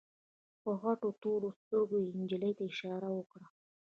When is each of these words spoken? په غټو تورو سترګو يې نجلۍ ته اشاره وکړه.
په 0.63 0.71
غټو 0.81 1.09
تورو 1.21 1.49
سترګو 1.59 1.97
يې 2.03 2.09
نجلۍ 2.19 2.51
ته 2.57 2.63
اشاره 2.71 3.07
وکړه. 3.13 3.45